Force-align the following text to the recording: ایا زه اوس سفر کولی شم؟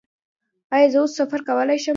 ایا 0.75 0.87
زه 0.93 0.97
اوس 1.01 1.11
سفر 1.19 1.39
کولی 1.47 1.77
شم؟ 1.83 1.89